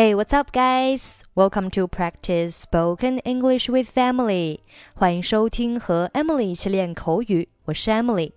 [0.00, 1.24] Hey, what's up, guys?
[1.34, 4.60] Welcome to practice spoken English with Emily.
[4.94, 8.32] 欢迎收听和 Emily 一起练口语，我是 Emily。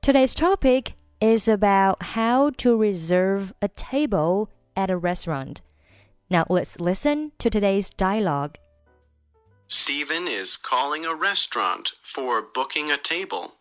[0.00, 5.56] Today's topic is about how to reserve a table at a restaurant.
[6.28, 8.52] Now let's listen to today's dialogue.
[9.66, 13.54] Steven is calling a restaurant for booking a table.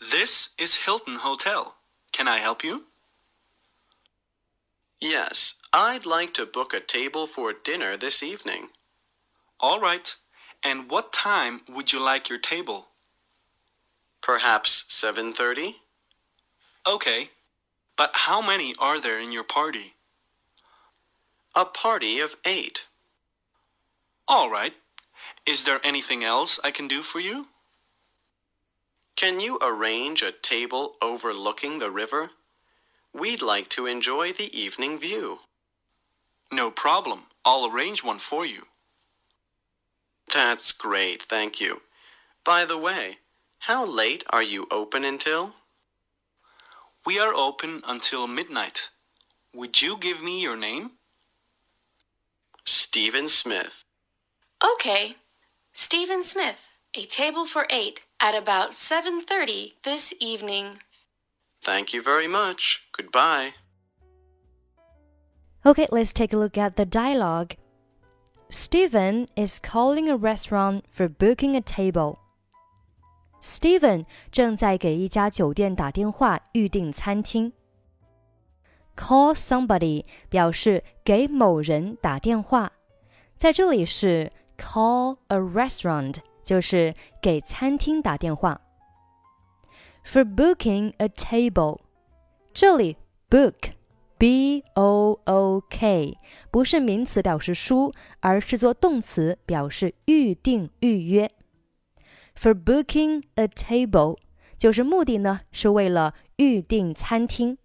[0.00, 1.76] This is Hilton Hotel.
[2.10, 2.86] Can I help you?
[5.00, 8.68] Yes, I'd like to book a table for dinner this evening.
[9.60, 10.14] All right.
[10.62, 12.88] And what time would you like your table?
[14.22, 15.76] Perhaps 7:30?
[16.86, 17.30] Okay.
[17.96, 19.94] But how many are there in your party?
[21.54, 22.86] A party of 8.
[24.26, 24.74] All right.
[25.46, 27.48] Is there anything else I can do for you?
[29.16, 32.30] Can you arrange a table overlooking the river?
[33.14, 35.38] We'd like to enjoy the evening view.
[36.52, 37.26] No problem.
[37.44, 38.62] I'll arrange one for you.
[40.32, 41.82] That's great, thank you.
[42.44, 43.18] By the way,
[43.60, 45.54] how late are you open until?
[47.06, 48.90] We are open until midnight.
[49.54, 50.92] Would you give me your name?
[52.64, 53.84] Steven Smith.
[54.62, 55.16] Okay.
[55.72, 56.58] Steven Smith,
[56.94, 60.80] a table for 8 at about 7:30 this evening.
[61.64, 62.82] Thank you very much.
[62.92, 63.54] Goodbye.
[65.64, 67.54] Okay, let's take a look at the dialogue.
[68.50, 72.18] Steven is calling a restaurant for booking a table.
[73.40, 77.52] Steven 正在给一家酒店打电话预订餐厅。
[78.94, 82.70] Call somebody 表示给某人打电话，
[83.36, 88.60] 在这里是 call a restaurant，就是给餐厅打电话。
[90.13, 91.79] for booking a table。
[92.53, 92.97] 这里
[93.29, 93.71] book
[94.17, 96.17] b o o k
[96.51, 101.31] 不是名词表示书，而是做动词表示预定预约。
[102.35, 104.17] For booking a table
[104.57, 107.57] 就是目的呢是为了预订餐厅。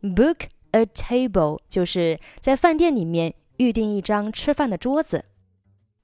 [0.00, 5.24] Book a table 就是在饭店里面预订一张吃饭的桌子。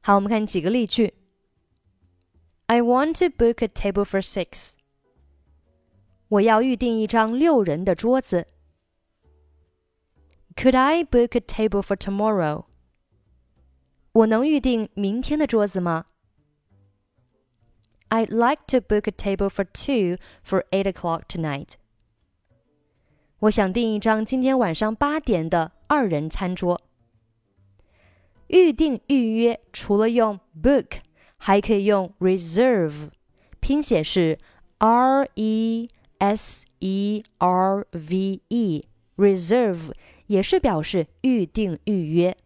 [0.02, 1.14] 好，我们看几个例句。
[2.66, 4.72] I want to book a table for six.
[6.28, 8.46] 我要预订一张六人的桌子。
[10.56, 12.66] Could I book a table for tomorrow？
[14.12, 16.06] 我能预订明天的桌子吗？
[18.08, 21.70] I'd like to book a table for two for eight o'clock tonight。
[23.40, 26.80] 我想订一张今天晚上八点的二人餐桌。
[28.46, 30.98] 预订预约除了用 book，
[31.36, 33.08] 还可以用 reserve，
[33.58, 34.38] 拼写是
[34.78, 35.90] R E。
[36.18, 38.84] S E R V E
[39.16, 39.92] reserve
[40.26, 42.36] 也是表示预定预约。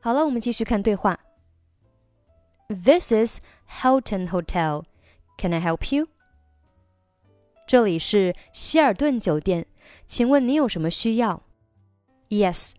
[0.00, 1.18] 好了，我们继续看对话。
[2.68, 3.40] This is
[3.80, 4.84] Hilton Hotel.
[5.36, 6.08] Can I help you?
[7.66, 9.66] 这里是希尔顿酒店，
[10.06, 11.42] 请问您有什么需要？
[12.28, 12.70] Yes,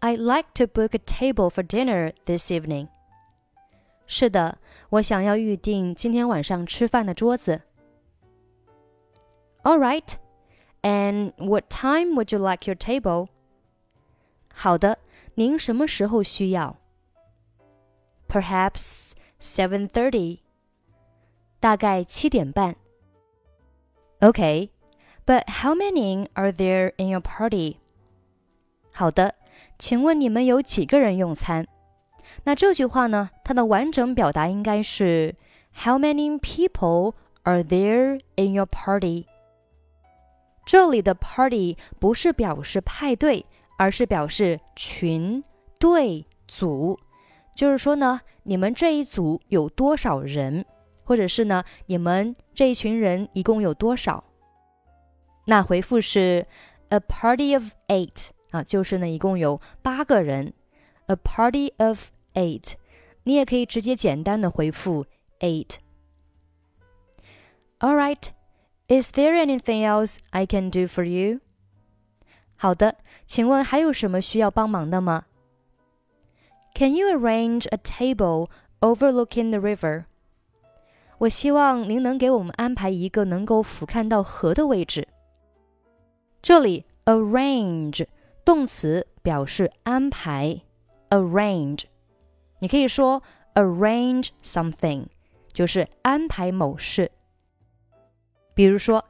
[0.00, 2.88] I'd like to book a table for dinner this evening.
[4.06, 4.58] 是的，
[4.90, 7.62] 我想要预定今天晚上吃饭的桌子。
[9.62, 10.16] all right.
[10.82, 13.28] And what time would you like your table?
[14.54, 14.98] 好的，
[15.34, 16.76] 您什么时候需要？
[18.28, 20.40] Perhaps seven thirty.
[21.58, 22.76] 大概七点半。
[24.20, 24.70] Okay,
[25.26, 27.78] but how many are there in your party?
[28.92, 29.34] 好的，
[29.78, 31.66] 请问你们有几个人用餐？
[32.44, 33.30] 那这句话呢？
[33.44, 35.34] 它的完整表达应该是
[35.74, 39.26] How many people are there in your party?
[40.71, 43.45] 这里的 party 不是表示派对，
[43.77, 45.43] 而是表示群、
[45.77, 46.97] 队、组。
[47.53, 50.65] 就是说呢，你们这一组有多少人，
[51.03, 54.23] 或者是呢，你们这一群人一共有多少？
[55.47, 56.47] 那回复是
[56.87, 60.53] a party of eight 啊，就是呢，一共有八个人。
[61.07, 62.75] a party of eight，
[63.23, 65.05] 你也可以直接简单的回复
[65.41, 65.71] eight。
[67.79, 68.29] All right。
[68.90, 71.40] Is there anything else I can do for you?
[72.56, 72.96] 好的，
[73.26, 75.24] 请问还有什么需要帮忙的吗？
[76.74, 78.48] Can you arrange a table
[78.80, 80.04] overlooking the river?
[81.18, 85.08] 我希望您能给我们安排一个能够俯瞰到河的位置。
[86.42, 88.06] 这里 arrange
[88.44, 90.60] 动词表示安排，
[91.08, 91.84] arrange，
[92.60, 93.22] 你可以说
[93.54, 95.06] arrange something，
[95.52, 97.10] 就是安排某事。
[98.54, 99.04] 比如说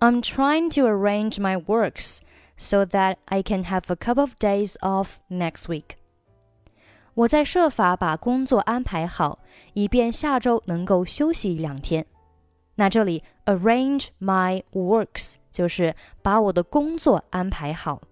[0.00, 2.18] I'm trying to arrange my works
[2.56, 5.96] so that I can have a couple of days off next week.
[7.14, 9.40] 我在设法把工作安排好，
[9.72, 12.06] 以便下周能够休息两天。
[12.76, 18.02] 那这里 arrange my works 就是把我的工作安排好。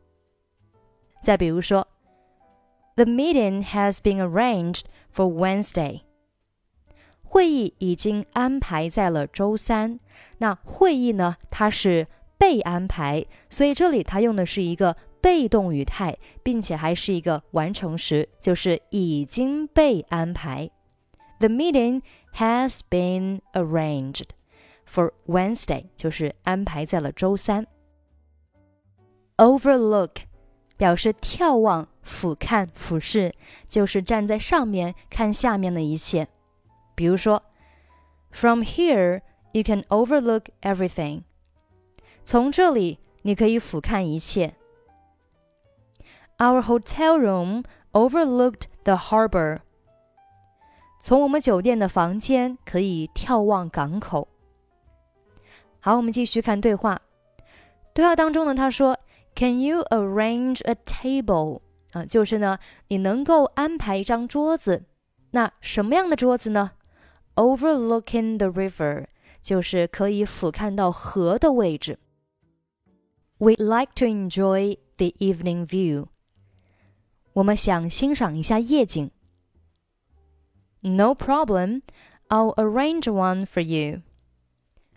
[1.22, 1.86] 再比如说，
[2.96, 4.82] The meeting has been arranged
[5.12, 6.00] for Wednesday。
[7.31, 9.97] 会议已经安排在了周三。
[10.39, 11.37] 那会议呢？
[11.49, 12.05] 它是
[12.37, 20.69] 被安排，所以这里它用的是一个被动语态，并且还是一个完成时，就是已经被安排。
[21.39, 22.01] The meeting
[22.35, 24.25] has been arranged
[24.85, 27.65] for Wednesday，就是安排在了周三。
[29.37, 30.15] Overlook
[30.75, 33.33] 表示眺望、俯瞰、俯视，
[33.69, 36.27] 就是站在上面看下面的一切。
[36.95, 37.43] 比如说
[38.31, 39.21] ，From here
[39.51, 41.23] you can overlook everything。
[42.23, 44.55] 从这里你可以俯瞰一切。
[46.37, 49.59] Our hotel room overlooked the harbor。
[50.99, 54.27] 从我们酒店的房间可以眺望港口。
[55.79, 57.01] 好，我们继续看对话。
[57.93, 58.97] 对话当中呢，他说
[59.35, 61.61] ：“Can you arrange a table？”
[61.91, 64.85] 啊，就是呢，你能够安排一张桌子。
[65.31, 66.71] 那什么样的桌子呢
[67.34, 69.06] ？overlooking the river，
[69.42, 71.98] 就是可以俯瞰到河的位置。
[73.38, 76.06] We'd like to enjoy the evening view。
[77.34, 79.10] 我们想欣赏一下夜景。
[80.80, 81.82] No problem,
[82.28, 84.00] I'll arrange one for you。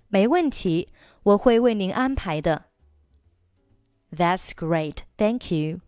[0.07, 0.89] 没问题，
[1.23, 2.65] 我会为您安排的。
[4.11, 5.81] That's great, thank you.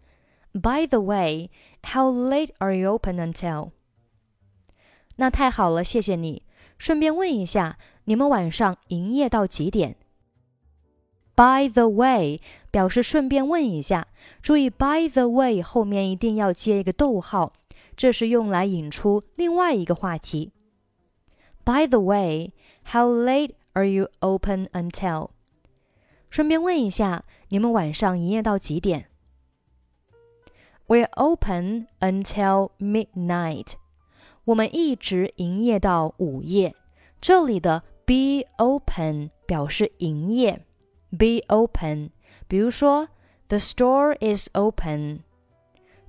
[0.54, 1.50] By the way,
[1.84, 3.72] how late are you open until?
[5.17, 6.43] 那太好了，谢谢你。
[6.79, 9.97] 顺便问一下，你们晚上营业到几点
[11.35, 12.41] ？By the way，
[12.71, 14.09] 表示顺便问一下。
[14.43, 17.53] 注意，by the way 后面一定要接一个逗号，
[17.97, 20.53] 这是用来引出另外一个话题。
[21.65, 25.31] By the way，how late are you open until？
[26.29, 29.07] 顺便问一下，你们晚上营业到几点
[30.87, 33.73] ？We're open until midnight.
[34.47, 36.75] 我们一直营业到午夜。
[37.21, 40.65] 这里的 be open 表示营业
[41.11, 42.11] ，be open。
[42.47, 43.09] 比如说
[43.49, 45.21] ，the store is open，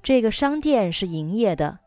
[0.03, 1.79] 这个商店是营业的。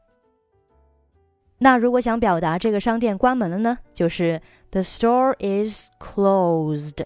[1.59, 3.79] 那如果想表达这个商店关门了呢？
[3.93, 4.43] 就是
[4.73, 7.05] the store is closed。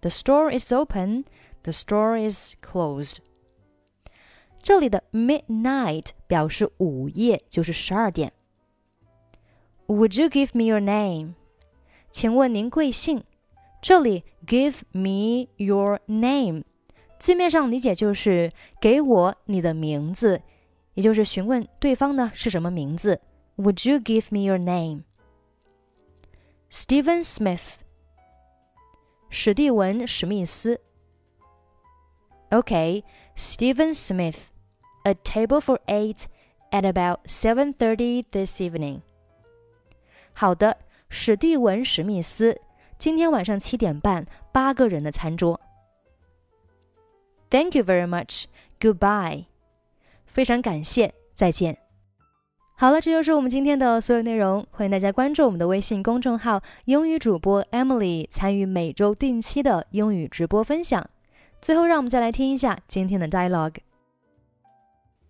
[0.00, 1.24] The store is open.
[1.62, 3.16] The store is closed.
[4.62, 8.32] 这里的 midnight 表示午夜，就是十二点。
[9.88, 11.34] Would you give me your name?
[12.10, 13.22] 请问您贵姓？
[13.80, 16.64] 这里 give me your name，
[17.18, 18.50] 字面上理解就是
[18.80, 20.42] 给我你的名字，
[20.94, 23.20] 也就是询问对方呢是什么名字。
[23.56, 25.04] Would you give me your name?
[26.68, 27.22] Steven
[32.50, 33.02] okay,
[33.36, 34.50] Steven Smith,
[35.04, 36.26] a table for eight
[36.70, 39.02] at about 7:30 this evening.
[40.38, 40.76] 好的，
[41.08, 42.60] 史蒂文·史密斯，
[42.98, 45.58] 今天晚上七点半，八个人的餐桌。
[47.48, 48.44] Thank you very much.
[48.78, 49.46] Goodbye.
[50.26, 51.78] 非常感谢，再见。
[52.76, 54.66] 好了，这就是我们今天的所有内容。
[54.70, 61.08] 欢迎大家关注我们的微信公众号“英语主播 Emily”，参与每周定期的英语直播分享。
[61.62, 63.76] 最后，让我们再来听一下今天的 dialogue。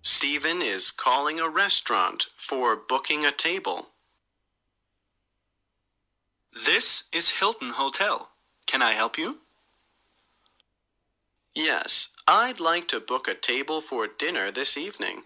[0.02, 3.84] Stephen is calling a restaurant for booking a table.
[6.64, 8.30] This is Hilton Hotel.
[8.66, 9.40] Can I help you?
[11.54, 15.25] Yes, I'd like to book a table for dinner this evening.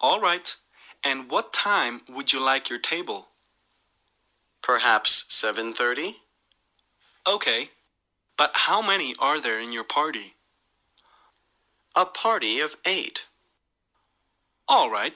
[0.00, 0.56] All right.
[1.04, 3.28] And what time would you like your table?
[4.62, 6.16] Perhaps 7:30?
[7.24, 7.70] Okay.
[8.36, 10.34] But how many are there in your party?
[11.94, 13.26] A party of 8.
[14.66, 15.14] All right.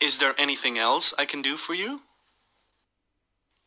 [0.00, 2.05] Is there anything else I can do for you?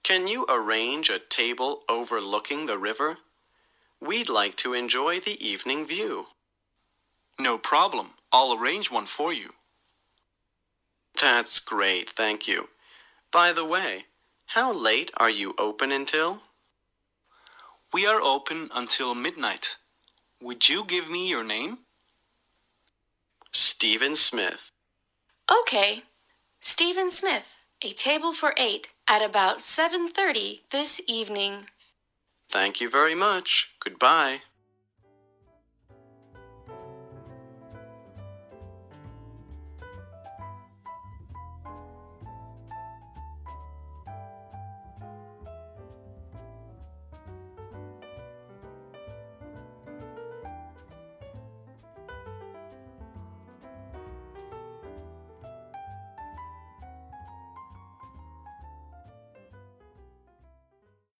[0.03, 3.17] Can you arrange a table overlooking the river?
[4.01, 6.27] We'd like to enjoy the evening view.
[7.37, 8.11] No problem.
[8.31, 9.51] I'll arrange one for you.
[11.19, 12.69] That's great, thank you.
[13.31, 14.05] By the way,
[14.47, 16.41] how late are you open until?
[17.93, 19.77] We are open until midnight.
[20.41, 21.79] Would you give me your name?
[23.51, 24.71] Steven Smith.
[25.51, 26.03] Okay.
[26.61, 27.45] Steven Smith.
[27.81, 31.67] A table for eight at about 7:30 this evening.
[32.51, 33.71] Thank you very much.
[33.83, 34.41] Goodbye.